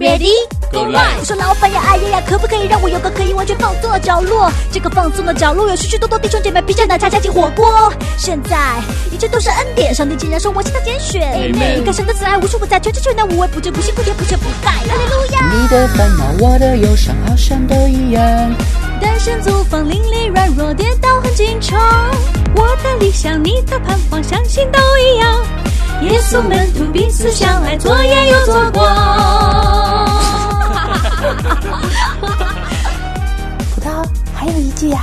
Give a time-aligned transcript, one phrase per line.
[0.00, 0.32] Ready
[0.72, 4.50] Go live 我说老板呀，哎呀呀，可不可以让我有个可以完全放松的角落？
[4.72, 7.92] 这个放松的角落有许许多多弟兄姐妹披着奶茶加进火锅。
[8.16, 8.56] 现在
[9.12, 11.20] 一切都是恩典，上帝竟然说我是他拣选。
[11.34, 14.70] Amen 你看神的慈爱无处不在，全知全能无微不至，不辛不甜不缺不败。
[14.72, 15.52] 哈利路亚。
[15.52, 18.22] 你的烦恼，我的忧伤，好像都一样。
[19.02, 21.78] 单身租房，邻里软弱，跌倒很经常。
[22.56, 25.44] 我的理想，你的盼望，相信都一样。
[26.02, 28.84] 耶稣门徒彼此相爱，左眼又左光。
[33.74, 35.02] 葡萄还有一句呀、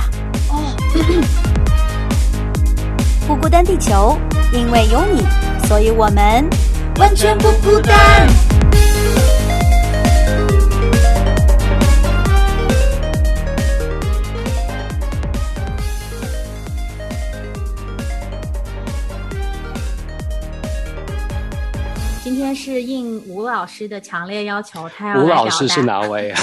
[3.26, 4.18] 不孤单，地球，
[4.52, 5.24] 因为有你，
[5.68, 6.44] 所以我们
[6.96, 8.26] 完全不孤单。
[22.68, 26.40] 是应吴老师的强烈要求，他要吴来表达老师是哪位啊？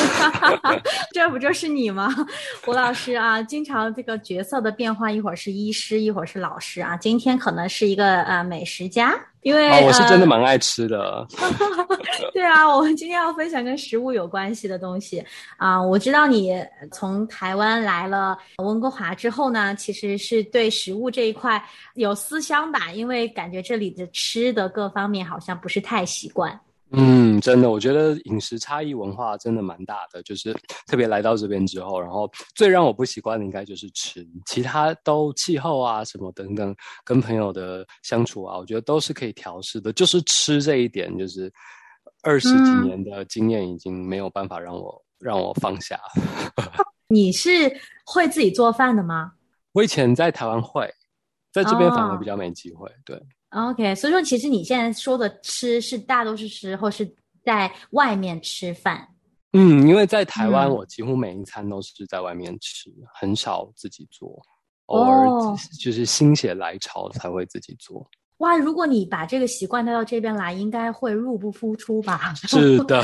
[1.14, 2.10] 这不就是你吗？
[2.66, 6.98] 吴老师啊，经常这个角色的变化，一会儿是医师，一会儿是老师啊。
[6.98, 9.14] 今天可能是一个呃美食家，
[9.46, 11.24] 因为、哦，我是真的呃蛮爱吃的。
[12.34, 15.24] 对啊，我们今天要分享跟食物有关系的东西
[15.58, 15.80] 啊。
[15.80, 16.60] 我知道你
[16.92, 26.60] 从台湾来了温哥华之后呢，其实是对食物这一块有思乡吧，因为感觉这里的吃的各方面好像不是太习惯。
[26.98, 30.54] 嗯，真的，我觉得饮食差异文化真的蛮大的，就是
[30.88, 41.52] 特别来到这边之后，然后最让我不习惯的应该就是吃，其他都气候啊什么等等，跟朋友的相处啊，我觉得都是可以调试的，就是吃这一点，就是
[42.24, 46.00] 二十几嗯年的经验已经没有办法让我让我放下。
[47.10, 47.52] 你是
[48.06, 49.34] 会自己做饭的吗？
[49.74, 50.90] 我以前在台湾会，
[51.52, 53.22] 在这边反而哦比较没机会，对。
[53.56, 57.10] OK，所以说其实你现在说的吃是大多数时候是
[57.44, 59.08] 在外面吃饭。
[59.54, 64.42] 嗯，因为在台湾，嗯我几乎每一餐都是在外面吃，很少自己做，
[64.88, 65.30] 偶尔
[65.80, 68.06] 就是心血来潮才会自己做。
[68.40, 72.34] 哇，如果你把这个习惯带到这边来，应该会入不敷出吧？
[72.50, 73.02] 是的，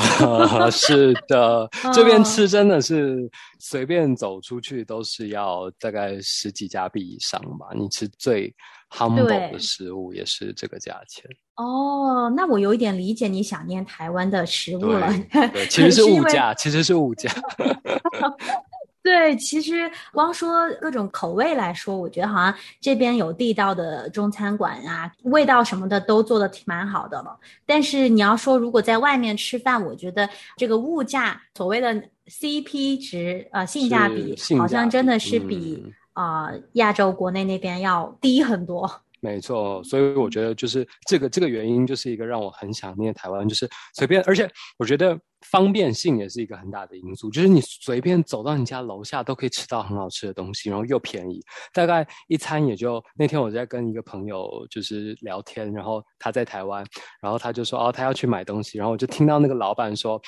[0.70, 3.26] 是的，这边哦吃真的是
[3.58, 7.68] 随便走出去都是要大概十几加币以上吧。
[7.74, 8.54] 你吃最
[8.92, 11.24] humble 对的食物也是这个价钱。
[11.56, 15.12] 哦，那我有一点理解你想念台湾的食物了。
[15.32, 17.30] 对，对 其实是物价，其实是物价。
[19.02, 27.36] 对，其实光说各种口味来说，我觉得好像这边有地道的中餐馆啊，味道什么的都做的挺蛮好的了。
[27.66, 31.92] 但是你要说如果在外面吃饭，我觉得这个物价所谓的
[32.28, 38.90] CP 值呃性价比，好像真的是比、嗯呃亚洲国内那边要低很多。
[39.24, 44.50] 没错，所以我觉得就是这个这个原因，就是一个让我很想念台湾，就是随便，而且
[44.80, 51.40] 我觉得方便性也是一个很大的因素，就是你随便走到你家楼下都可以吃到很好吃的东西，然后又便宜，
[51.72, 56.84] 大概一餐也就那天我在跟一个朋友就是聊天，然后他在台湾，
[57.22, 60.20] 然后他就说哦他要去买东西，然后我就听到那个老板说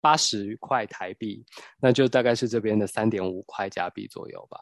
[0.00, 1.44] 八十块台币，
[1.82, 4.56] 那就大概是这边的三点五块加币左右吧。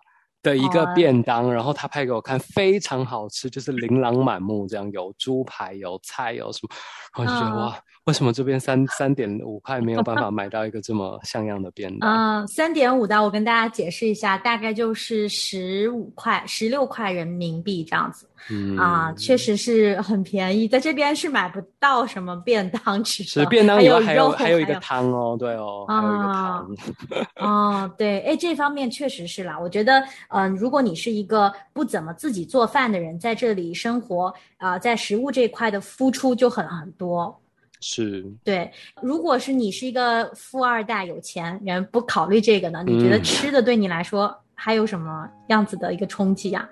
[0.48, 0.92] 的一个哦。
[0.94, 6.74] 便当，然后他拍给我看，非常好吃，就是琳琅满目，这样有猪排、有菜、有什么，
[7.16, 7.58] 然后就觉得、嗯。
[7.60, 12.42] 哇，为什么这边三三点五块没有办法 买到一个这么像样的便当？
[12.42, 18.26] 嗯，三点五的，我跟大家解释一下，大概就是十五块、十六块人民币这样子。
[18.50, 26.66] 嗯啊，确实是很便宜，在这边是买不到什么便当吃的，是便当还有以外还有还有一个汤哦，对哦，还有一个啊
[27.36, 29.58] 汤，哦，对，哎，这方面确实是啦。
[29.58, 37.38] 我觉得，嗯、如果你是一个不怎么自己做饭的人，在这里生活，啊、在食物这一块的付出就很很多。
[37.80, 38.70] 是对，
[39.02, 46.68] 如果是你是一个富二代、有钱人，不考虑这个呢，你觉得嗯吃的对你来说还有什么样子的一个冲击啊？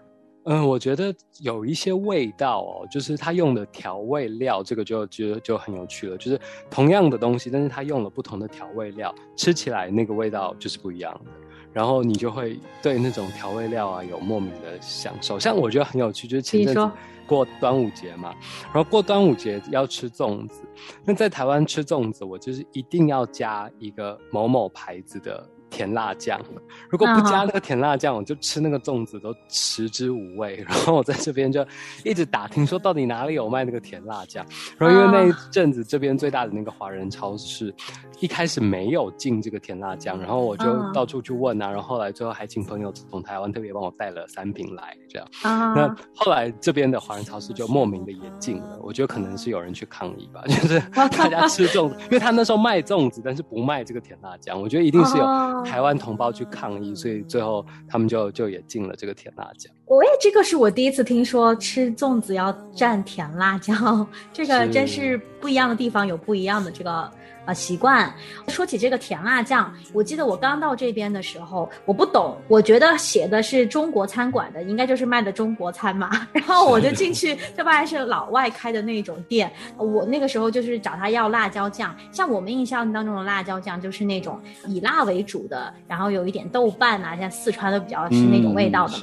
[0.49, 6.17] 嗯，我觉得有一些味道哦，就是他用的调味料，这个就就就很有趣了。
[6.17, 6.39] 就是
[6.71, 11.31] 同样的东西，但是他用了不同的调味料，吃起来那个味道就是不一样的。
[11.77, 15.39] 然后你就会对那种调味料啊有莫名的享受。
[15.39, 16.91] 像我觉得很有趣，就是前阵
[17.27, 18.35] 过端午节嘛，
[18.73, 20.63] 然后过端午节要吃粽子。
[21.05, 25.47] 那在台湾吃粽子，我就是一定要加一个某某牌子的
[25.77, 26.41] 甜辣酱，
[26.89, 30.57] 如果不加那个甜辣酱，我就吃那个粽子都食之无味。
[30.67, 31.63] 然后我在这边就
[32.03, 34.43] 一直打听说到底哪里有卖那个甜辣酱。
[34.79, 37.75] 然后因为那一阵子这边最大的那个华人超市
[38.21, 40.65] 一开始没有进这个甜辣酱，然后我就
[40.95, 45.29] 到处去问啊，然后后来最后还请朋友从台湾特别帮我带了三瓶来，这样。
[45.43, 55.27] 那后来这边的华人超市就莫名的也进了，我觉得可能是有人去抗议吧， 就是大家吃粽子，因为他那时候卖粽子，但是不卖这个甜辣酱，我觉得一定是有。
[55.67, 59.73] 台湾同胞去抗议，所以最后他们就就也进了这个甜辣酱。
[59.85, 67.11] 我也这个是我第一次听说吃粽子要蘸甜辣椒，这个真是不一样的地方有不一样的这个。
[67.47, 68.13] 啊，习惯。
[68.49, 76.11] 说起这个甜辣酱，我记得我刚到这边的时候，我不懂，我觉得写的是中国餐馆的，应该就是卖的中国餐嘛。
[76.35, 79.51] 然后我就进去，这不还是老外开的那种店。
[79.79, 88.95] 我那个时候就是找他要辣椒酱，像我们印象当中的辣椒酱就是那种以辣为主的，然后有一点豆瓣啊，像四川的比较是那种味道的。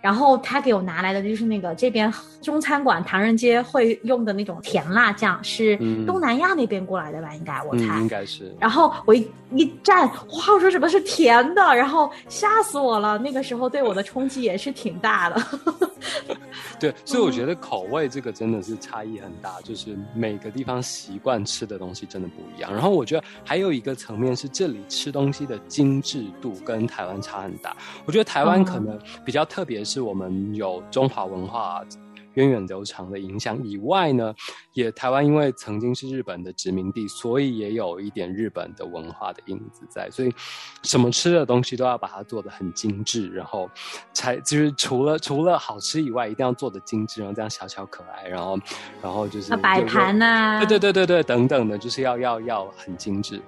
[0.00, 5.76] 然后他给我拿来的就是那个这边中餐馆唐人街会用的那种甜辣酱，是
[6.06, 7.34] 东南亚那边过来的吧？
[7.34, 7.89] 应该我猜。
[7.98, 10.54] 应该是，然后我一一蘸，哇！
[10.54, 13.18] 我说什么是甜的，然后吓死我了。
[13.18, 15.42] 那个时候对我的冲击也是挺大的。
[16.78, 22.72] 对，所以我觉得口味这个真的是差异很大，就是每个地方习惯吃的东西真的不一样。
[22.72, 27.76] 然后我觉得还有一个层面是，这里吃东西的精致度跟台湾差很大。
[28.06, 31.82] 我觉得台湾可能比较特别，是我们有中华文化。
[32.40, 34.34] 源远流长的影响以外呢，
[34.72, 40.08] 也台湾因为曾经是日本的殖民地，所以也有一点日本的文化的影子在。
[40.10, 40.34] 所以，
[40.82, 43.70] 什么吃的东西都要把它做的很精致，然后
[44.12, 48.58] 才就是除了除了好吃以外，一定要做的精致，然后这样小巧可爱，然后
[49.02, 53.40] 然后就是摆盘呐，对对对对对，等等的，就是要要要很精致。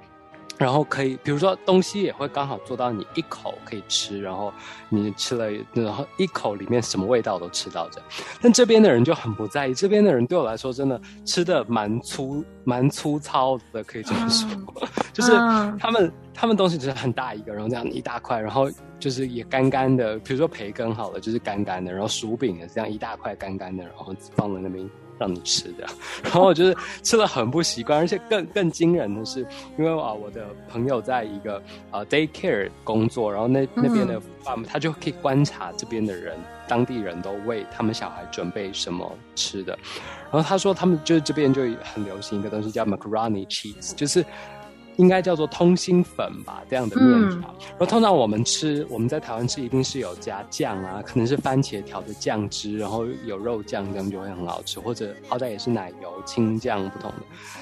[0.58, 4.52] 然后可以，比如说东西也会刚好做到你一口可以吃，然后
[4.88, 8.08] 你吃了，然后一口里面什么味道都吃到这样。
[8.40, 14.48] 但这边的人就很不在意，这边的人对我来说真的吃的蛮粗蛮粗糙的，可以这么说，
[15.12, 15.32] 就是
[15.78, 18.70] 他们他们东西只是很大一个，然后这样一大块，然后
[19.00, 24.88] 就是也干干的，比如说培根好了，就是干干的，然后薯饼也是这样一大块干干的，然后放在那边。
[25.22, 25.86] 让你吃的，
[26.24, 29.46] 然后我就是吃了很不习惯，而且更更惊人的是，
[29.78, 36.36] 因为啊，我的朋友在一个呃 daycare 工作，然后那那边的爸妈他就可以观察这边的人，
[36.66, 39.78] 当地人都为他们小孩准备什么吃的，
[40.32, 44.24] 然后他说他们就是这边就很流行一个东西叫 macaroni cheese，就是。
[44.96, 47.38] 应该叫做通心粉吧，这样的面条。
[47.70, 54.78] 然后通常我们吃，我们在台湾吃，一定是有加酱啊，可能是番茄调的酱汁，然后有肉酱，这样就会很好吃。
[54.78, 57.16] 或者好歹也是奶油、青酱不同的。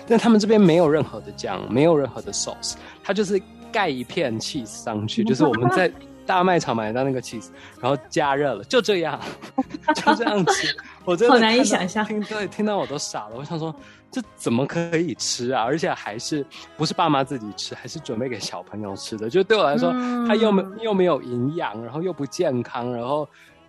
[0.07, 3.41] 但他们这边没有任何的酱，没有任何的 sauce，它就是
[3.71, 5.91] 盖一片 cheese 上去，就是我们在
[6.27, 7.49] 大卖场买到那个 cheese，
[7.81, 9.21] 然后加热了，就这样，
[9.95, 10.77] 就这样吃。
[11.05, 13.37] 我真的好难以想象，听对听到我都傻了。
[13.37, 13.75] 我想说。
[14.13, 15.63] 这怎么可以吃啊？
[15.63, 16.45] 而且还是
[16.77, 19.31] 不是爸妈自己吃，还是准备给小朋友吃的？
[19.31, 19.93] 就对我来说，
[20.27, 23.25] 它又没又没有营养，然后又不健康，然后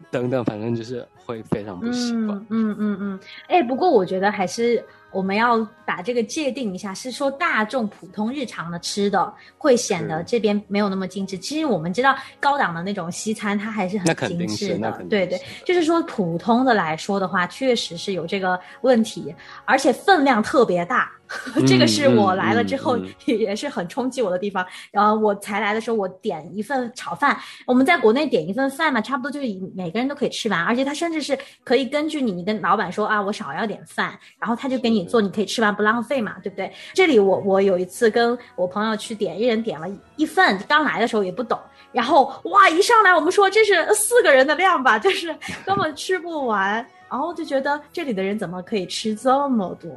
[0.09, 2.29] 等等，反正就是会非常不习惯。
[2.49, 3.19] 嗯嗯嗯，
[3.49, 4.83] 哎，不过我觉得还是。
[5.11, 11.37] 我们要把这个界定一下，是说大众普通日常的吃的会显得这边没有那么精致。
[11.37, 14.91] 其实我们知道高档的那种西餐，它还是很精致的。
[15.09, 19.33] 对对，就是说普通的来说的话，确实是有这个问题，
[19.65, 21.11] 而且分量特别大。
[21.67, 24.65] 这个是我来了之后也是很冲击我的地方。
[24.91, 27.37] 然后我才来的时候，我点一份炒饭。
[27.65, 36.71] 我们在国内点一份饭嘛，差不多就是每个人都可以吃完，而且他甚至是可以根据你，你跟老板说啊，我少要点饭，然后他就给你做，你可以吃完不浪费嘛，对不对？
[36.93, 41.59] 这里我我有一次跟我朋友去点，一人点了一份，刚来的时候也不懂，
[41.91, 46.85] 然后哇，一上来我们说这是四个人的量吧，就是根本吃不完。
[47.09, 49.91] 然后就觉得这里的人怎么可以吃这么多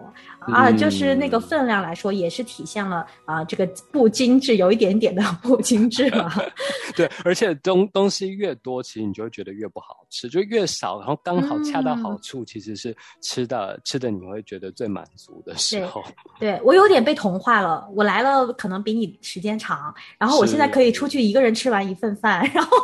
[0.53, 0.71] 啊？
[0.71, 6.31] 就是那个分量来说，也是体现了啊这个不精致，有一点点的 不精致嘛。
[6.97, 16.03] 对，而且东东西越多，其实你就会觉得越不好吃；就越少，然后刚好恰到好处，其实是吃的吃的你会觉得最满足的时候。
[16.39, 17.89] 对我有点被同化了。
[17.95, 22.77] 我来了可能比你时间长，然后我现在可以出去一个人吃完一份饭，然后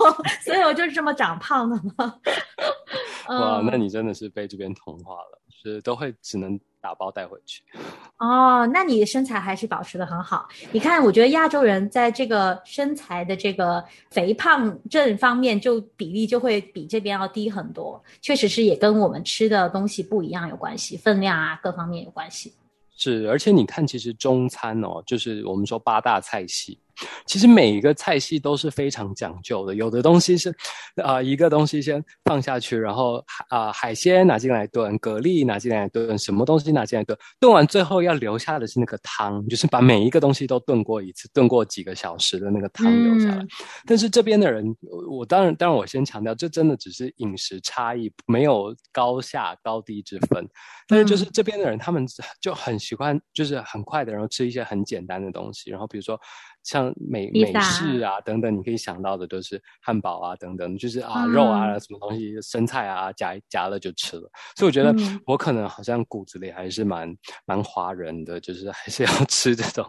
[0.44, 2.14] 所以我就是这么长胖的嘛。
[3.28, 7.62] 哇，那你真的是被这边同化了，是都会只能打包带回去。
[8.18, 10.48] 哦，那你身材还是保持的很好。
[10.72, 18.02] 你看，我觉得亚洲人在这个身材的这个肥胖症方面，就比例就会比这边要低很多。
[18.20, 22.52] 确实是也跟我们吃的东西不一样有关系，分量啊各方面有关系。
[22.96, 26.78] 是，而且你看，其实中餐哦，就是我们说八大菜系，
[27.26, 29.74] 其实每一个菜系都是非常讲究的。
[29.74, 30.54] 有的东西是，
[31.02, 43.44] 啊，一个东西先放下去，然后啊，海鲜拿进来炖，蛤蜊拿进来炖，什么东西拿进来炖，炖完最后要留下的是那个汤，就是把每一个东西都炖过一次，炖过几个小时的那个汤留下来。
[43.86, 44.64] 但是这边的人，
[45.08, 50.46] 我当然，当然我先强调，这真的只是饮食差异，没有高下高低之分。
[50.86, 52.06] 但是就是这边的人，他们
[52.40, 56.20] 就很喜欢，就是很快的，然后吃一些很简单的东西，然后比如说。
[56.62, 64.30] 像美美式啊等等，你可以想到的都是汉堡啊等等，就是啊肉啊什么东西生菜啊夹夹了就吃了。
[64.56, 64.94] 所以我觉得
[65.26, 67.14] 我可能好像骨子里还是蛮
[67.44, 69.86] 蛮华人的，就是还是要 吃这种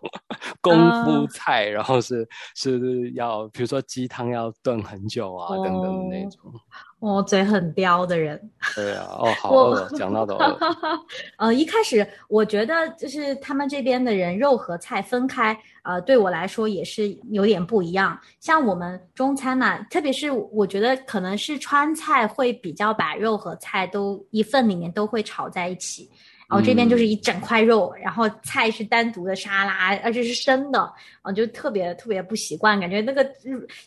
[0.61, 0.73] 功
[1.03, 6.53] 夫菜，然后是是要比如说鸡汤要炖很久啊等等的那种。
[7.01, 8.39] 我嘴很刁的人。
[8.75, 10.57] 对啊，哦好饿，讲到都饿。
[11.37, 15.57] 呃，一开始我觉得就是他们这边的人肉和菜分开。
[15.83, 18.15] 呃，对我来说也是有点不一样。
[18.39, 26.07] 像我们中餐嘛，特别是我觉得可能是川菜会比较把肉和菜都一份里面都会炒在一起，
[26.51, 30.81] 然后这边就是一整块肉，然后菜是单独的沙拉，而且是生的，
[31.21, 33.25] 啊，就特别特别不习惯，感觉那个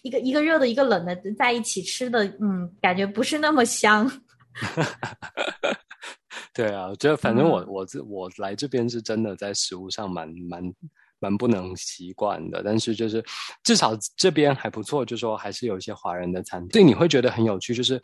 [0.01, 4.11] 一个一个热的，一个冷的在一起吃的，嗯，感觉不是那么香。
[6.55, 10.75] 对啊，我觉得反正我我这我来这边是真的在食物上蛮蛮。
[11.21, 13.25] 蛮不能习惯的，但是就是
[13.63, 17.73] 至少这边还不错，就说还是有一些华人的餐厅，对你会觉得很有趣。
[17.73, 17.99] 就是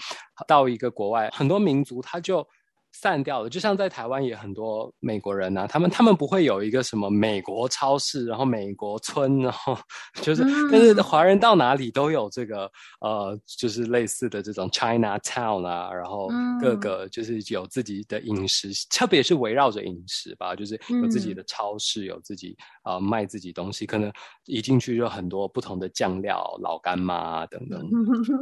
[0.48, 2.46] 到一个国外，很多民族他就。
[2.92, 9.78] 散掉了，就像在台湾也很多美国人呐，他们他们不会有一个什么美国超市，然后美国村，然后
[10.20, 10.42] 就是，
[10.72, 12.70] 但是华人到哪里都有这个
[13.00, 16.28] 呃，就是类似的这种 China Town 啊，然后
[16.60, 24.12] 各个就是有自己的饮食，特别是围绕着饮食吧，就是有自己的超市，有自己啊卖自己东西，可能
[24.46, 27.88] 一进去就很多不同的酱料，老干妈等等。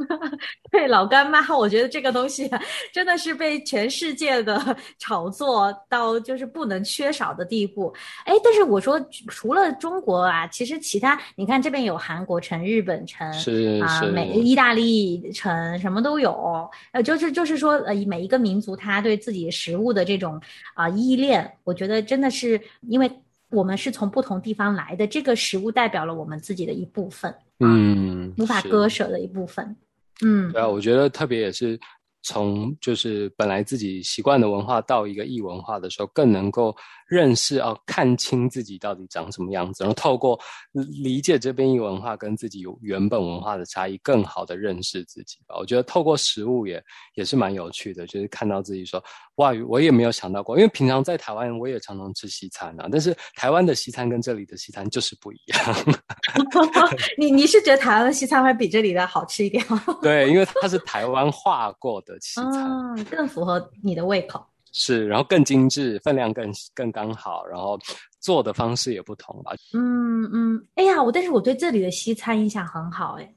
[0.72, 2.50] 对，老干妈，我觉得这个东西
[2.94, 4.37] 真的是被全世界。
[4.42, 14.28] 的 炒作到就是不能缺少的地步，哎，但是我说除了中国啊，其实其他你看这边有韩国城、日本城，是啊，美。
[14.38, 20.40] 意大利城什么都有，呃，就是就是说呃，每一个民族他对自己食物的这种
[20.74, 23.10] 啊依恋，我觉得真的是因为
[23.50, 29.76] 我们是从不同地方来的，这个食物代表了我们自己的一部分，嗯，无法割舍的一部分，
[30.22, 31.78] 嗯，对啊，我觉得特别也是。
[32.22, 36.74] 从就是本来自己习惯的文化到一个异文化的时候，更能够。
[37.08, 40.38] 认识哦，看清自己到底长什么样子，然后透过
[41.02, 45.56] 理解这边一文化跟自己原本文化的差异，更好的认识自己吧。
[45.58, 46.82] 我觉得透过食物也
[47.14, 49.02] 也是蛮有趣的，就是看到自己说
[49.36, 55.74] 哇，我也没有想到过，因为平常在台湾我也常常吃西餐啊，但是台湾的西餐跟这里的西餐就是不一样。
[57.16, 59.82] 你你是觉得台湾的西餐会比这里的好吃一点吗？
[60.02, 64.44] 对，因为它是台湾化过的西餐，更符合你的胃口。
[64.80, 67.76] 是，然后更精致，分量更更刚好，然后
[68.20, 69.52] 做的方式也不同吧。
[69.74, 73.28] 嗯嗯，哎呀，我但是我对这里的西餐印象很好，哎，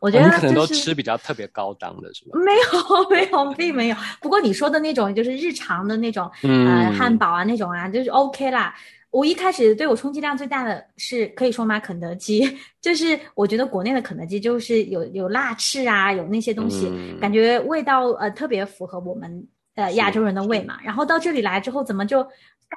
[0.00, 2.36] 我觉得你可能都吃比较特别高档的是吧？
[2.40, 3.96] 没有没有，并没有。
[4.20, 8.74] 不过你说的那种就是日常的那种，呃，汉堡啊那种啊，就是 OK 啦。
[9.12, 11.78] 我一开始对我冲击量最大的是可以说吗？
[11.78, 19.46] 肯德基，就是我觉得国内的肯德基就是有有辣翅啊，有那些东西，感觉味道呃特别符合我们。
[19.74, 22.22] 呃，亚洲人的胃嘛，然后到这里来之后，怎么就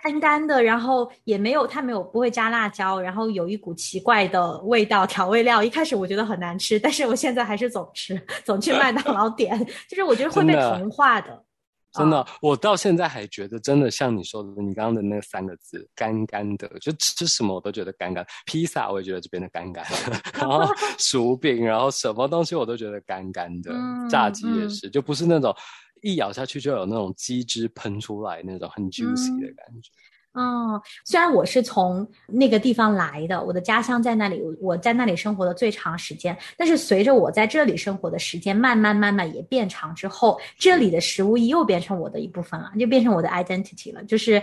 [0.03, 0.63] 干干的？
[0.63, 5.61] 然后也没有，它没有不会加辣椒，然后有一股奇怪的味道，调味料。
[5.61, 9.57] 一开始我觉得很难吃，但是我现在还是总吃，总去麦当劳 点。
[9.89, 11.43] 就是我觉得会被同化的。
[11.91, 18.25] 真的，我到现在还觉得，真的像你说的，你刚刚的那三个字“干干的”，就吃什么我都觉得干干。
[18.45, 19.85] 披萨我也觉得这边的干干，
[20.33, 20.65] 然后
[20.99, 23.73] 薯饼，然后什么东西我都觉得干干的。
[24.09, 25.55] 炸鸡也是，就不是那种。
[26.01, 29.89] 一咬下去就有那种鸡汁喷出来，那种很 juicy 的感觉。
[30.33, 36.37] 哦，虽然我是从那个地方来的，我的家乡在那里，我在那里生活的最长时间。
[36.57, 44.03] 但是随着我在这里生活的时间慢慢慢慢也变长之后，这里的食物又变成我的一部分了，就变成我的 identity 了。
[44.03, 44.33] 就是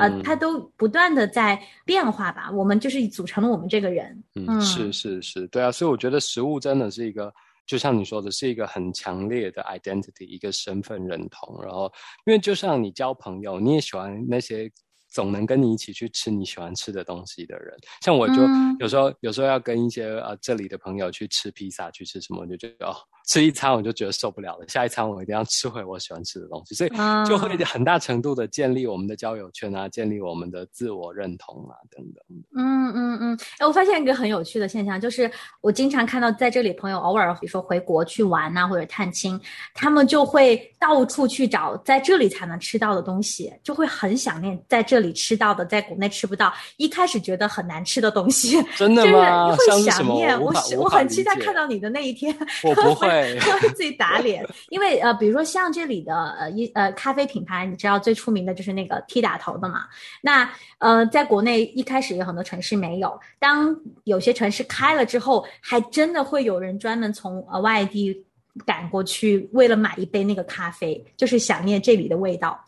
[0.00, 2.50] 呃，它都不断的在变化吧。
[2.50, 4.24] 我们就是组成了我们这个人。
[4.34, 5.70] 嗯，是是是，对啊。
[5.70, 7.30] 所以我觉得食物真的是一个。
[7.66, 11.62] 就像你说的，是一个很强烈的 identity，一个身份认同。
[11.62, 11.92] 然后，
[12.26, 14.70] 因为就像你交朋友，你也喜欢那些
[15.10, 17.76] 总能跟你一起去吃你喜欢吃的东西的人。
[18.02, 18.34] 像我就
[18.80, 22.96] 有时候有时候要跟一些呃这里的朋友去吃披萨，去吃什么，我就觉得哦。
[23.28, 26.90] 吃一餐我就觉得受不了了，下一餐我一定要吃回我喜欢吃的东西，所以
[27.24, 32.24] 就会很大程度的建立我们的交友圈啊，建立我们的自我认同啊等等。
[32.54, 35.30] 嗯嗯嗯，哎，我发现一个很有趣的现象，就是
[35.60, 39.40] 我经常看到在这里朋友偶尔比如说回国去玩呐，或者探亲，
[39.74, 49.54] 他们就会到处去找在这里才能吃到的东西，就会很想念在这里吃到的，在国内吃不到，一开始觉得很难吃的东西， 真的吗？
[49.54, 52.36] 会想念我，我很期待看到你的那一天。
[52.64, 53.38] 我不会。
[53.62, 59.84] 会自己打脸，因为呃，比如说像这里的呃一呃咖啡品牌，你知道最出名的就是那个 T 打头的嘛。
[60.20, 68.24] 那呃，在国内一开始有很多城市没有，当有些城市开了之后，还真的会有人专门从呃外地
[68.66, 72.58] 赶过去，为了买一杯那个咖啡，就是想念这里的味道。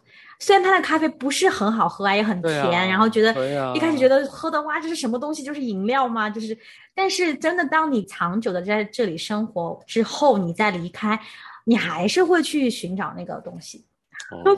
[0.41, 3.31] 虽然它的咖啡不是很好喝啊，也很甜，然后觉得
[3.75, 5.43] 一开始觉得喝的哇，这是什么东西？
[5.43, 6.29] 就是饮料吗？
[6.29, 6.59] 就是，
[6.95, 11.19] 但是真的，当你长久的在这里生活之后，你再离开，
[11.65, 13.85] 你还是会去寻找那个东西。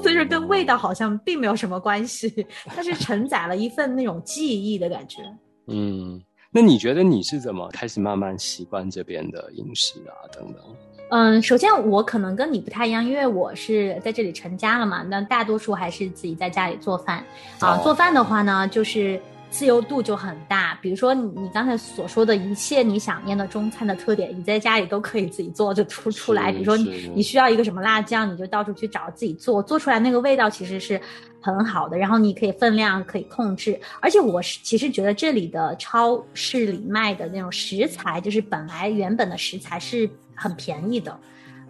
[0.03, 5.23] 所以说，跟味道好像并没有什么关系，它是承载了一份那种记忆的感觉。
[5.69, 10.15] 嗯，那你觉得你是怎么开始慢慢习惯这边的饮食啊？
[10.33, 10.63] 等等。
[11.09, 17.25] 嗯，首先我可能跟你不太一样，因为我是在这里成家了嘛，那大多数还是自己在家里做饭。
[17.61, 19.21] 啊，做饭的话呢，就是
[19.51, 20.79] 自由度就很大。
[20.83, 26.53] 比如说你你刚才所说的一切你想念的中餐的特点，你在家里都可以自己做，就出出来。
[26.53, 31.01] 比如说你你需要一个什么辣酱，你就到处去找自己做，做出来那个味道其实是
[31.41, 31.97] 很好的。
[31.97, 40.09] 然后你可以分量可以控制，而且我是其实觉得这里的超市里卖的那种食材，就是本来原本的食材是。
[40.39, 41.19] 很便宜的，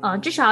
[0.00, 0.48] 呃，至少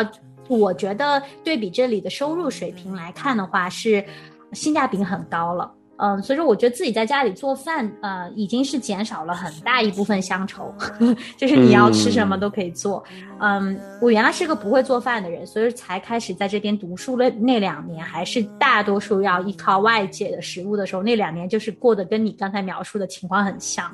[0.47, 4.05] 我觉得对比这里的收入水平来看的话，是
[4.53, 5.75] 性价比很高了。
[5.97, 10.75] 嗯，所以说我觉得自己在家里做饭，呃，已经是减少了很大一部分乡愁，
[11.39, 13.03] 就是你要吃什么都可以做。
[13.41, 17.29] 嗯，我原来是个不会做饭的人，所以才开始在这边读书了。
[17.31, 23.89] 那两年还是大多数要依靠外界的食物的时候，那两年就是过得跟你刚才描述的情况很像。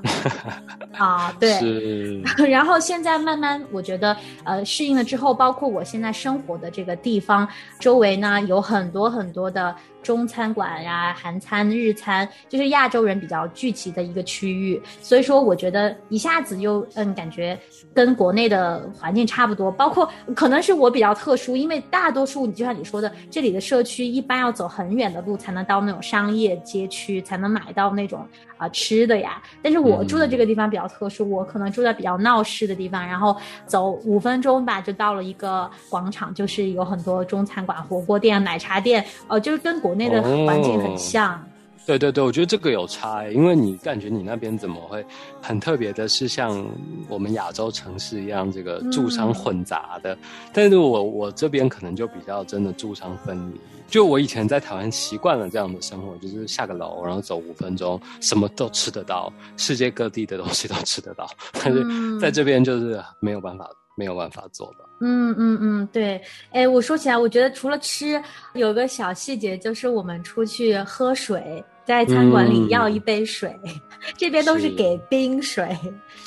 [0.97, 2.23] 啊，对。
[2.49, 7.47] 然后现在慢慢，我觉得呃适应了之后，包括我现在生活的这个地方
[7.79, 9.75] 周围呢，有很多很多的。
[10.03, 17.59] 中餐馆呀，韩餐、日餐，就是亚洲人比较聚集的一个区域，所以说我觉得一下子又嗯，感觉
[17.95, 19.71] 跟国内的环境差不多。
[19.71, 29.43] 包括可能是我比较特殊，因为大多数你就像你说的，这里的社区一般要走很远的路才能到那种商业街区，才能买到那种啊吃的呀。
[29.63, 39.90] 但是我住的这个地方比较特殊，我可能住在比较闹市的地方，然后走五分钟吧就到了一个广场，就是有很多中餐馆、火锅店、奶茶店，呃，就是跟国。
[39.91, 41.45] 国内的环境很像，
[41.85, 45.05] 对对对，我觉得这个有差，因为你感觉你那边怎么会
[45.43, 46.65] 很特别的，是像
[47.09, 50.17] 我们亚洲城市一样，这个住商混杂的。
[50.53, 53.61] 但是我我这边可能就比较真的住商分离。
[53.89, 61.29] 就我以前在台湾习惯了这样的生活，就是下个楼，然后走五分钟，什么都吃得到，世界各地的东西都吃得到。
[61.55, 61.85] 但是
[62.21, 63.69] 在这边就是没有办法。
[63.97, 64.90] 没有办法做的。
[65.01, 66.23] 嗯嗯嗯，对。
[66.53, 71.65] 哎，我说起来，我觉得除了吃，有个小细节就是我们出去喝水。
[71.85, 73.59] 在餐馆里要一杯水，
[74.17, 75.77] 这边都是给冰水，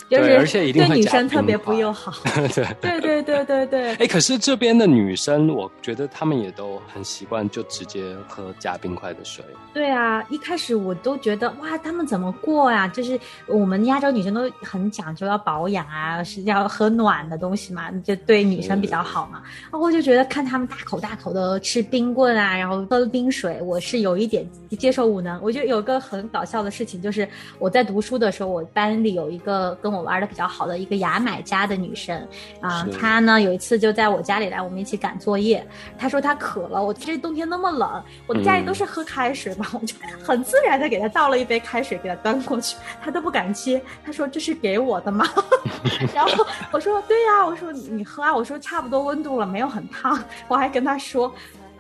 [0.09, 2.11] 就是对女生特别不友 好。
[2.81, 3.95] 对对对对对对。
[3.95, 9.43] 哎，可是这边的女生，我觉得她们也都很习惯，就直接喝加冰块的水。
[9.73, 12.87] 对啊，一开始我都觉得哇，她们怎么过呀？
[12.87, 19.41] 就是我们亚洲女生都很讲究要保养啊，是要喝暖的东西嘛，就对女生比较好嘛。
[19.63, 24.45] 然后我就觉得看她们大口大口的吃冰棍啊，然后喝冰水，我是有一点
[24.77, 25.41] 接受无能。
[25.43, 25.53] 我。
[25.53, 27.29] 就有个很搞笑的事情，就是
[27.59, 32.27] 我在读书的时候，我班里有一个跟我玩的比较好的一个牙买加的女生
[32.59, 35.63] 啊，她呢有一次就在我家里来，我们一起赶作业。
[35.95, 45.23] 她说她渴了，我这冬天那么冷，我的家里都是喝开水嘛，我就很自然的给她倒了一杯开水给她端过去，她都不敢接，她说这是给我的吗？
[46.15, 51.31] 然后我说对呀，我说你喝啊，我说差不多温度了，没有很烫，我还跟她说。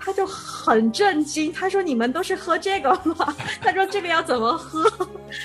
[0.03, 4.83] 他就很震惊，他说：“你们都是喝这个吗？” 他说：“这个要怎么喝？”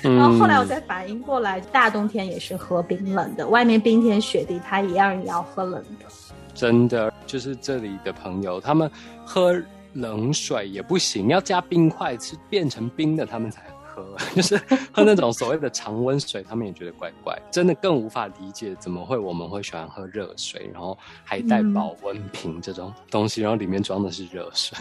[0.03, 6.07] 然后后来我才反应过来，大冬天也是喝冰冷的，外面冰天雪地，他一样也要喝冷的。
[6.55, 8.90] 真的，就是这里的朋友，他们
[9.25, 9.57] 喝
[9.92, 13.62] 冷水也不行，要加冰块，是变成冰的，他们才。
[13.62, 13.78] 喝，
[14.35, 14.57] 就是
[14.93, 24.77] 喝那种所谓的常温水，他们也觉得怪怪，真的更无法理解怎么会我们会喜欢喝热水，然后还带保温瓶这种东西，然后里面装的是热水。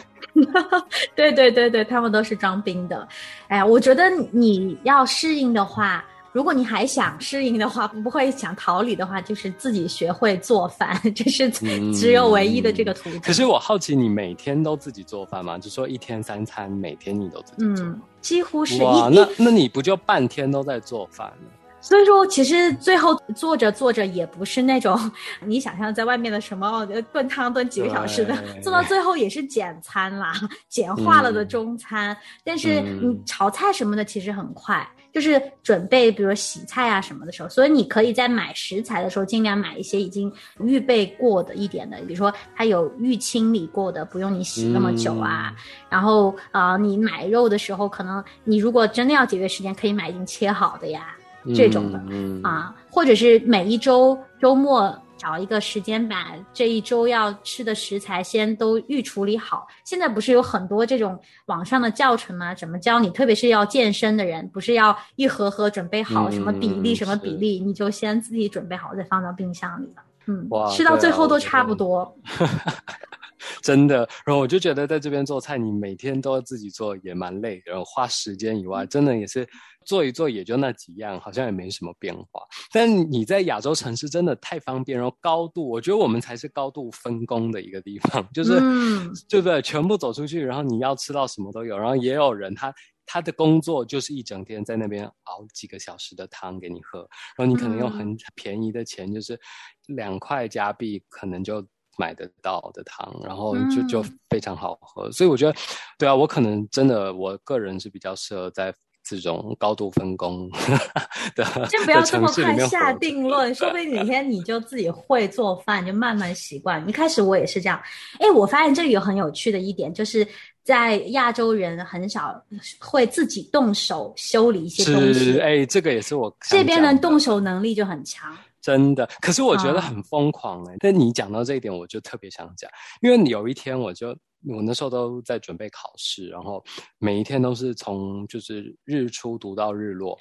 [1.16, 3.08] 对对对对，他们都是装冰的。
[3.48, 6.04] 哎呀，我觉得你要适应的话。
[6.38, 13.20] 如果你还想适应的话，不会想逃离的话，就是自己学会做饭， 这是只有唯一的这个途径。
[13.22, 15.58] 可是我好奇，你每天都自己做饭吗？
[15.58, 17.84] 就说一天三餐，每天你都自己做？
[17.84, 18.84] 嗯，几乎是。
[18.84, 21.50] 哇，那那你不就半天都在做饭吗？
[21.82, 25.12] 所以说，其实最后做着做着，也不是那种
[25.44, 30.32] 你想象在外面的什么炖汤炖几个小时的，做到最后也是简餐啦，
[30.70, 32.16] 简化了的中餐。
[32.44, 34.88] 但是你炒菜什么的，其实很快。
[35.14, 45.56] 就是准备，比如洗菜啊什么的时候，所以你可以在买食材的时候尽量买一些已经预备过的一点的，比如说它有预清理过的，不用你洗那么久啊。
[45.90, 51.16] 然后啊，你买肉的时候，可能你如果真的要节约时间，可以买已经切好的呀，
[51.56, 52.00] 这种的
[52.48, 54.96] 啊，或者是每一周周末。
[55.18, 59.68] 找一个时间把这一周要吃的食材先都预处理好。
[59.84, 62.54] 现在不是有很多这种网上的教程吗？
[62.54, 63.10] 怎么教你？
[63.10, 70.04] 特别是要健身的人，不是要一盒盒准备好什么比例什么比例，你就先自己准备好，再放到冰箱里了。
[70.28, 72.16] 嗯，吃到最后都差不多。
[73.62, 77.62] 真的，然后我就觉得在这边做菜，你每天都要自己做，也蛮累。
[77.66, 79.48] 然后花时间以外，真的也是
[79.86, 82.42] 做一做，也就那几样，好像也没什么变化。
[82.72, 88.60] 但你在亚洲城市真的太方便，然后高度，我觉得我们才是高度分工的一个地方，就是，
[89.30, 89.62] 对不对？
[89.62, 92.74] 全部走出去，然后你要吃到什么都有，然后也有人他
[93.06, 99.40] 他的工作就是一整天在那边熬几个小时的汤给你喝，然后你可能用很便宜的钱，就是
[99.88, 101.66] 两块加币，可能就。
[101.98, 105.56] 买得到的糖，然后就就非常好喝，所以我觉得，
[105.98, 110.50] 对啊，我可能真的，我个人是比较适合在这种高度分工
[111.36, 111.44] 的。
[111.70, 116.88] 先不要这么快下定论，说不定哪天你就自己会做饭，就慢慢习惯。
[116.88, 117.82] 一开始我也是这样，
[118.20, 120.28] 哎，我发现这里有很有趣的一点，就是
[120.64, 122.40] 在亚洲人很少
[122.80, 125.40] 会自己动手修理一些东西。
[125.40, 128.38] 哎，这个也是我这边人动手能力就很强。
[128.62, 130.76] 真的，可是我觉得很疯狂哎。
[130.80, 132.70] 但你讲到这一点，我就特别想讲，
[133.02, 134.10] 因为有一天我就
[134.48, 136.64] 我那时候都在准备考试，然后
[137.00, 140.18] 每一天都是从就是日出读到日落，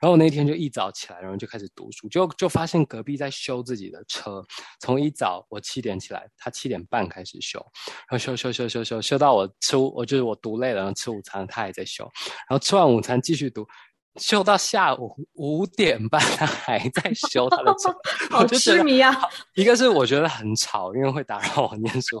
[0.00, 4.44] 然后那天就一早起来，然后就开始读书，就就发现隔壁在修自己的车，
[4.80, 7.58] 从一早我七点起来，他七点半开始修，
[8.08, 12.04] 然后修修修修修修到我吃我就是我读累了，然后吃午餐，他还在修，
[12.48, 13.66] 然后吃完午餐继续读。
[14.16, 17.94] 修到下午五点半，他还在修他的车，
[18.30, 19.14] 好痴迷啊！
[19.54, 22.18] 一个是我觉得很吵，因为会打扰我念书；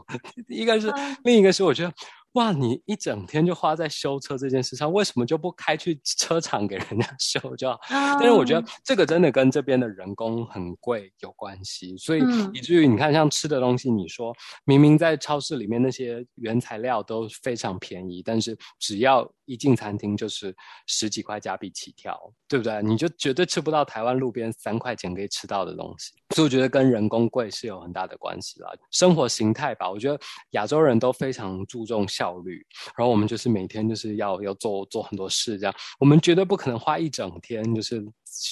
[0.48, 0.92] 一个是
[1.24, 1.92] 另一个是我觉得。
[2.36, 7.80] 哇，你一整天就花在修车这件事上，为什么就不开去车厂给人家 修就好？
[7.88, 12.20] 但是我觉得这个真的跟这边的人工很贵有关系，所以
[12.52, 20.54] 以至于你看，像吃的东西，你说明明在超市里面那些原材料都非常便宜，但是只要一进餐厅就是
[20.86, 22.82] 十几块加币起跳，对不对？
[22.82, 26.12] 你就绝对吃不到台湾路边三块钱可以吃到的东西。
[26.34, 28.70] 所以我觉得跟人工贵是有很大的关系啦。
[28.90, 30.20] 生活形态吧，我觉得
[30.50, 32.25] 亚洲人都非常注重效。
[32.26, 38.04] 效率，然后我们就是每天就是要要做做很多事，这样我们绝对不可能花一整天就是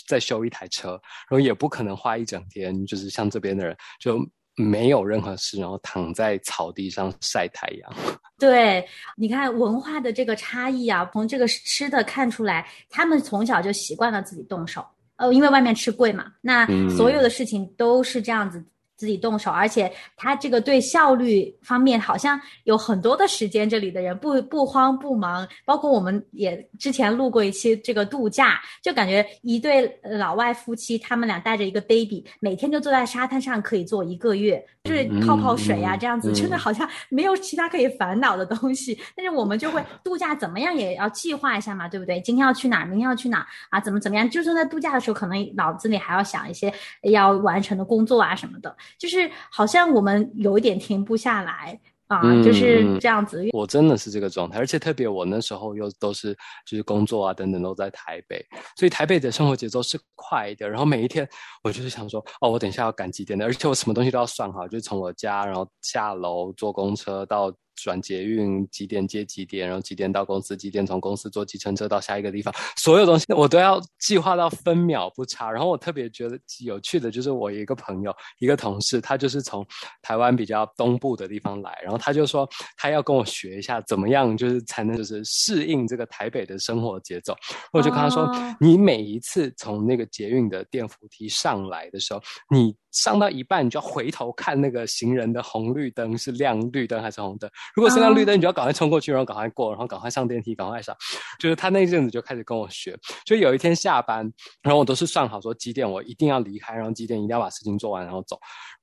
[0.07, 0.91] 在修一台车，
[1.29, 4.19] 然后也不可能花一整天就是像这边的人就
[4.57, 7.93] 没有任何事，然后躺在草地上晒太阳。
[8.39, 18.65] 对，你看文化的这个差异啊，从这个吃的看出来，他们从小就习惯了自己动手，呃，因为外面吃贵嘛，那所有的事情都是这样子。
[19.05, 23.69] 自己动手，而且他这个对效率方面好像有很多的时间。
[23.69, 38.99] 这里的人不不慌不忙，包括我们也之前录过一期这个度假，就感觉一对老外夫妻，他们俩带着一个 baby，每天就坐在沙滩上可以坐一个月，就是泡泡水呀这样子，真的好像没有其他可以烦恼的东西。
[39.14, 42.19] 但是我们就会度假怎么样也要计划一下嘛，对不对？
[42.23, 43.79] 今天要去哪，明天要去哪啊？
[43.79, 44.31] 怎么怎么样？
[44.31, 48.75] 就算在度假的时候，可能脑子里还要想一些要完成的工作啊什么的。
[48.98, 53.46] 就是好像我们有一点停不下来啊，就是这样子。
[53.52, 58.44] 我真的是这个状态，而且特别我那时候又都是就是工作啊等等都在台北，
[58.76, 60.70] 所以台北的生活节奏是快一点。
[60.70, 61.28] 然后每一天
[61.62, 75.51] 我就是想说，哦，我等一下要赶几点的，而且我什么东西都要算好，就是从我家然后下楼坐公车到转捷运，几点接几点，然后几点到公司，几点从公司坐计程车到下一个地方， 所有东西我都要计划到分秒不差。
[75.51, 79.67] 然后我特别觉得有趣的就是我一个朋友，一个同事，他就是从
[80.03, 87.35] 台湾比较东部的地方来，然后他就说他要跟我学一下怎么样，就是才能就是适应这个台北的生活节奏。
[87.73, 97.50] 我就跟他说，你每一次从那个捷运的电扶梯上来的时候，你上到一半，你就要回头看那个行人的红绿灯是亮绿灯还是红灯。
[97.74, 100.96] 如果是亮绿灯，你就要赶快冲过去，然后赶快过，然后赶快上电梯，赶快上。
[101.38, 102.96] 就是他那阵子就开始跟我学。
[103.26, 108.38] 就有一天下班，然后我都是算好说几点我一定要离开，然后几点一定要把事情做完，然后走。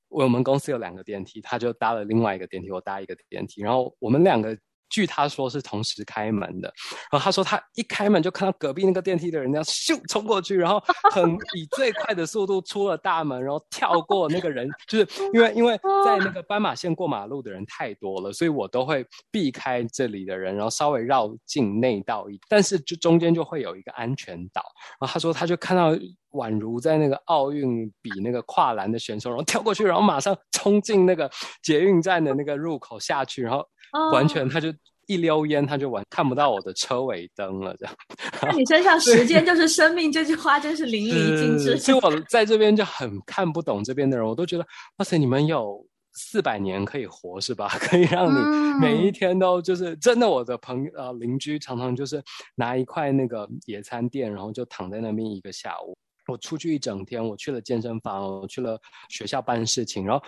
[0.08, 4.56] 我们公司有两个电梯，他就搭了另外一个电梯，我搭一个电梯，然后我们两个。
[4.92, 6.70] 据他说是同时开门的，
[7.10, 10.78] 然后他说他一开门就看到隔壁那个电梯的人那样咻冲过去，然后
[11.10, 24.62] 很以最快的速度出了大门，然后跳过那个人，就是 因为因为在那个斑马线过马路的人太多了，所以我都会避开这里的人，然后稍微绕进内道一，但是就中间就会有一个安全岛。
[25.00, 25.92] 然后他说他就看到
[26.32, 31.30] 宛如在那个奥运比那个跨栏的选手，然后跳过去，然后马上冲进那个
[31.62, 33.66] 捷运站的那个入口下去，然后。
[34.12, 34.72] 完全，他就
[35.06, 37.94] 一溜烟，他就完看不到我的车尾灯了，这样。
[38.42, 41.76] 那你身上“时间就是生命”这句话真是淋漓尽致。
[41.76, 47.68] 所以我在这边就很看不懂这边的人，我都觉得，哇塞，你们有四百年可以活是吧？
[47.80, 50.28] 可以让你每一天都就是真的。
[50.28, 52.22] 我的朋友呃邻居常常就是
[52.54, 55.94] 拿一块那个野餐垫，然后就躺在那边一个下午。
[56.28, 58.78] 我出去一整天，我去了健身房，我去了
[59.08, 60.24] 学校办事情，然后。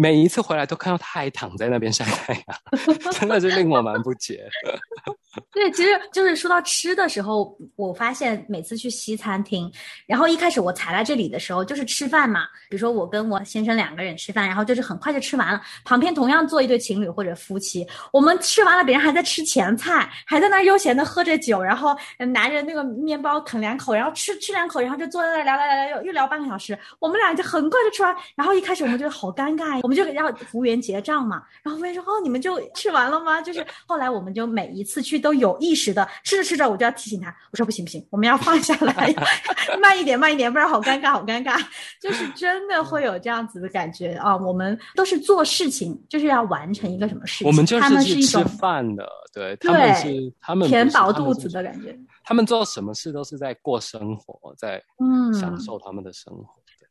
[0.00, 2.44] 每一次回来都看到他还躺在那边晒太阳，
[3.18, 4.48] 真的是令我蛮不解。
[5.52, 9.70] 对，其实就是说到吃的时候，我发现每次去西餐厅，
[10.06, 12.44] 然后一开始我才来这里的时候，就是吃饭嘛。
[12.70, 15.60] 比如说我跟我先生两个人吃饭，然后就是很快就吃完了。
[15.84, 21.96] 旁边同样坐一对情侣或者夫妻，我们吃完了，别人还在吃前菜，还在那悠闲的喝着酒，然后
[22.32, 26.76] 拿着那个面包啃两口，然后吃吃两口，然后就坐在那聊聊聊聊，又又聊半个小时。
[26.98, 28.14] 我们俩就很快就吃完。
[28.34, 31.42] 然后一开始我们觉得好尴尬，我们就让服务员结账嘛。
[31.62, 35.58] 然后服务员说：“哦，你们就吃完了吗？”就是后来我们就每一次去都有。
[35.60, 39.12] 意识的吃着吃着，我就要提醒他，我说不行不行，我们要放下来，
[39.82, 41.60] 慢一点慢一点，不然好尴尬好尴尬。
[42.00, 44.36] 就是真的会有这样子的感觉啊！
[44.36, 47.46] 我们都是做事情，就是要完成一个什么事情。
[47.46, 51.98] 我们就是去吃饭的，对他们是他们填饱肚子的感觉。
[52.24, 56.44] 他们做什么事都是在过生活，在嗯享受他们的生活。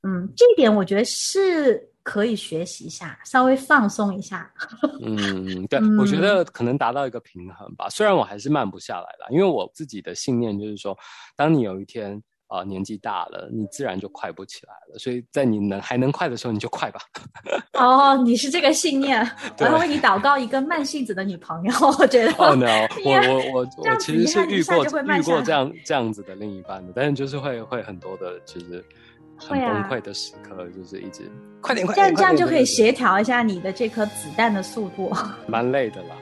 [0.04, 1.90] 嗯，这一点我觉得是。
[2.08, 4.50] 可以学习一下，稍微放松一下。
[5.02, 7.90] 嗯，对， 我觉得可能达到一个平衡吧。
[7.90, 10.98] 虽然我还是慢不下来了，因为我自己的信念就是说，
[11.36, 12.18] 当你有一天
[12.48, 14.98] 啊年纪大了，你自然就快不起来了。
[14.98, 17.02] 所以在你能还能快的时候，你就快吧。
[17.74, 19.20] 哦，你是这个信念，
[19.60, 21.74] 我要为你祷告一个慢性子的女朋友。
[22.00, 28.82] 我觉得哦，no，我我我我其实是遇过遇过这样这样子的另一半的，但是就是会会很多的，就是。
[29.38, 31.30] 很崩溃的时刻，就是一直
[31.62, 35.12] 快点快点，这样这样就可以协调一下你的这颗子弹的速度。
[35.48, 36.16] 蛮累的啦。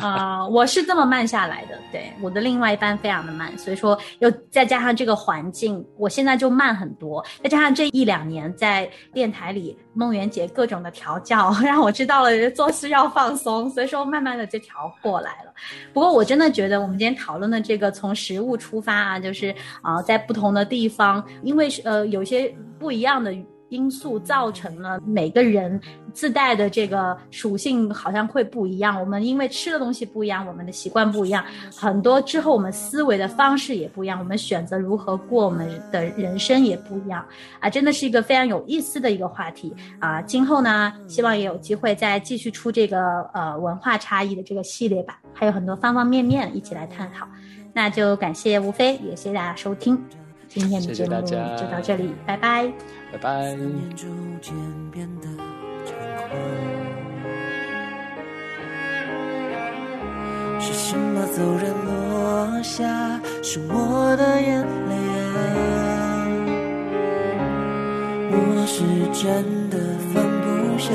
[0.00, 7.24] 啊， 我是这么慢下来的，对我的另外一半非常的慢，所以说又再加上这个环境，我现在就慢很多。
[7.42, 15.52] 再加上这一两年在电台里，梦圆姐各种的调教，让我知道了做事要放松，所以说慢慢的就调过来了。
[15.92, 23.34] 不过我真的觉得我们今天讨论的这个从食物出发啊，就是啊，在不同的地方，因为呃有些不一样的。
[23.68, 25.80] 因素造成了每个人
[26.12, 28.98] 自带的这个属性好像会不一样。
[29.00, 31.44] 我们因为吃的东西不一样，我们的习惯不一样，
[31.76, 37.24] 很多之后我们思维的方式也不一样，我们选择如何过我们的人生也不一样
[37.60, 37.68] 啊！
[37.68, 40.20] 真的是一个非常有意思的一个话题啊！
[40.22, 47.26] 今后呢，希望也有机会再继续出这个呃文化差异的这个系列吧，还有很多方方面面一起来探讨。
[47.74, 50.27] 那就感谢吴飞，也谢谢大家收听。
[50.48, 51.20] 今天的节目就到
[51.82, 52.72] 这里，拜拜，
[53.12, 53.56] 拜拜。
[60.60, 63.20] 是什么骤然落下？
[63.42, 64.94] 是我的眼泪
[65.34, 65.36] 啊！
[68.30, 68.34] 我
[68.66, 68.82] 是
[69.22, 69.26] 真
[69.70, 69.78] 的
[70.12, 70.46] 放不
[70.78, 70.88] 下，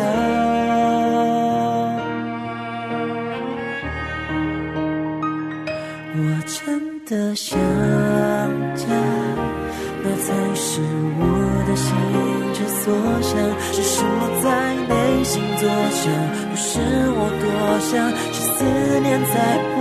[13.74, 16.04] 是什么在内心作响？
[16.52, 16.80] 不是
[17.18, 17.46] 我多
[17.80, 17.92] 想，
[18.32, 18.64] 是思
[19.00, 19.36] 念在
[19.74, 19.76] 破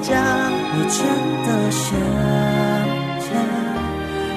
[0.00, 0.08] 墙。
[0.72, 0.98] 我真
[1.44, 1.84] 的想
[3.20, 3.28] 家，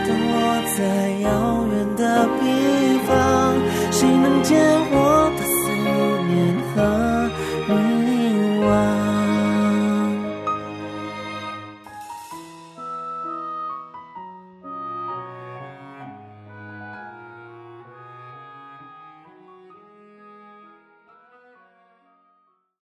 [0.05, 0.35] 等我
[0.75, 0.77] 在
[1.23, 1.27] 遥
[1.71, 2.03] 远的
[2.41, 2.43] 地
[3.07, 3.09] 方，
[3.89, 4.51] 谁能见
[4.91, 5.18] 我？